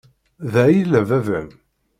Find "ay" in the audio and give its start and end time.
0.67-0.75